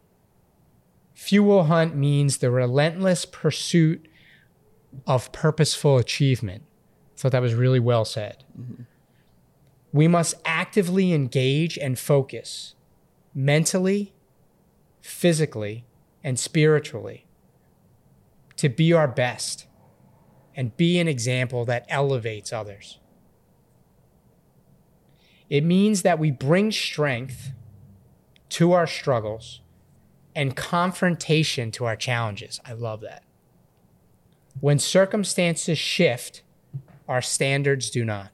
Few 1.16 1.44
Will 1.44 1.64
Hunt 1.64 1.96
means 1.96 2.38
the 2.38 2.52
relentless 2.52 3.26
pursuit 3.26 4.08
of 5.06 5.32
purposeful 5.32 5.98
achievement. 5.98 6.64
I 7.16 7.20
thought 7.20 7.32
that 7.32 7.42
was 7.42 7.56
really 7.56 7.80
well 7.80 8.06
said. 8.06 8.44
We 9.92 10.08
must 10.08 10.36
actively 10.46 11.14
engage 11.14 11.78
and 11.78 11.98
focus 11.98 12.76
mentally, 13.34 14.14
physically, 15.08 15.86
and 16.22 16.38
spiritually 16.38 17.26
to 18.58 18.68
be 18.68 18.92
our 18.92 19.08
best 19.08 19.66
and 20.54 20.76
be 20.76 21.00
an 21.00 21.08
example 21.08 21.64
that 21.64 21.86
elevates 21.88 22.52
others. 22.52 23.00
It 25.50 25.64
means 25.64 26.02
that 26.02 26.20
we 26.20 26.30
bring 26.30 26.74
strength 26.74 27.54
to 28.50 28.74
our 28.74 28.86
struggles 28.86 29.62
and 30.36 30.58
confrontation 30.58 31.72
to 31.72 31.86
our 31.86 31.96
challenges. 31.96 32.60
I 32.66 32.74
love 32.74 33.00
that. 33.02 33.24
When 34.60 34.78
circumstances 34.78 35.78
shift, 35.78 36.42
our 37.08 37.22
standards 37.22 37.90
do 37.90 38.04
not. 38.04 38.32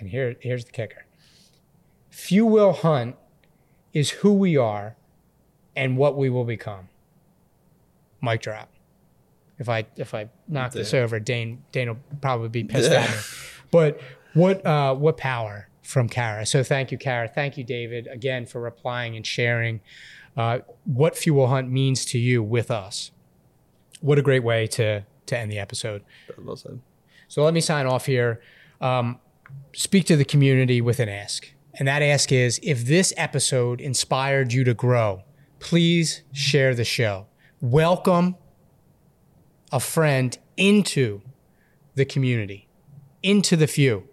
And 0.00 0.08
here, 0.08 0.34
here's 0.40 0.64
the 0.64 0.72
kicker 0.72 1.04
Few 2.10 2.44
will 2.44 2.72
hunt 2.72 3.14
is 3.92 4.10
who 4.10 4.32
we 4.32 4.56
are 4.56 4.96
and 5.76 5.96
what 5.96 6.16
we 6.16 6.28
will 6.28 6.44
become. 6.44 6.88
Mic 8.22 8.42
drop. 8.42 8.68
If 9.58 9.68
I 9.68 9.86
if 9.96 10.14
I 10.14 10.28
knock 10.48 10.72
this 10.72 10.94
over, 10.94 11.20
Dane 11.20 11.62
Dane 11.70 11.88
will 11.88 11.98
probably 12.20 12.48
be 12.48 12.64
pissed 12.64 12.90
at 12.90 13.08
me. 13.10 13.16
But 13.70 14.00
what 14.34 14.64
uh, 14.64 14.94
what 14.94 15.16
power 15.16 15.68
from 15.82 16.08
Kara? 16.08 16.46
So 16.46 16.62
thank 16.62 16.90
you, 16.90 16.98
Kara. 16.98 17.28
Thank 17.28 17.58
you, 17.58 17.64
David, 17.64 18.06
again 18.06 18.46
for 18.46 18.60
replying 18.60 19.16
and 19.16 19.26
sharing 19.26 19.80
uh, 20.36 20.60
what 20.84 21.16
Few 21.16 21.34
Will 21.34 21.48
Hunt 21.48 21.70
means 21.70 22.04
to 22.06 22.18
you 22.18 22.42
with 22.42 22.70
us. 22.70 23.10
What 24.00 24.18
a 24.18 24.22
great 24.22 24.42
way 24.42 24.66
to 24.68 25.04
to 25.26 25.38
end 25.38 25.52
the 25.52 25.58
episode. 25.58 26.02
Well 26.38 26.56
said. 26.56 26.80
So 27.28 27.44
let 27.44 27.54
me 27.54 27.60
sign 27.60 27.86
off 27.86 28.06
here. 28.06 28.40
Um, 28.80 29.20
speak 29.74 30.06
to 30.06 30.16
the 30.16 30.24
community 30.24 30.80
with 30.80 31.00
an 31.00 31.08
ask. 31.08 31.52
And 31.74 31.86
that 31.88 32.02
ask 32.02 32.32
is 32.32 32.58
if 32.62 32.84
this 32.84 33.12
episode 33.16 33.80
inspired 33.80 34.52
you 34.52 34.64
to 34.64 34.74
grow, 34.74 35.22
please 35.60 36.22
share 36.32 36.74
the 36.74 36.84
show. 36.84 37.26
Welcome 37.60 38.36
a 39.72 39.80
friend 39.80 40.36
into 40.56 41.22
the 41.94 42.04
community, 42.04 42.68
into 43.22 43.56
the 43.56 43.66
few, 43.66 44.08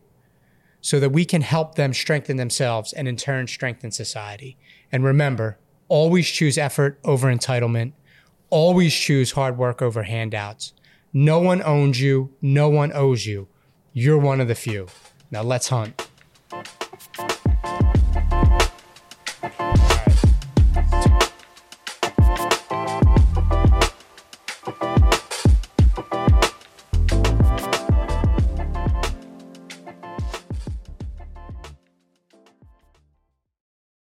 so 0.82 1.00
that 1.00 1.10
we 1.10 1.26
can 1.26 1.42
help 1.42 1.76
them 1.76 1.94
strengthen 1.94 2.38
themselves 2.38 2.94
and 2.94 3.08
in 3.08 3.18
turn 3.18 3.48
strengthen 3.48 3.92
society. 3.92 4.58
And 4.92 5.04
remember, 5.04 5.58
always 5.88 6.28
choose 6.28 6.58
effort 6.58 7.00
over 7.04 7.34
entitlement, 7.34 7.94
always 8.50 8.94
choose 8.94 9.32
hard 9.32 9.58
work 9.58 9.82
over 9.82 10.04
handouts. 10.04 10.74
No 11.12 11.40
one 11.40 11.64
owns 11.64 12.00
you, 12.00 12.34
no 12.42 12.70
one 12.70 12.92
owes 12.94 13.26
you. 13.26 13.48
You're 13.94 14.20
one 14.20 14.40
of 14.40 14.48
the 14.48 14.56
few. 14.56 14.88
Now 15.32 15.42
let's 15.42 15.70
hunt. 15.70 16.07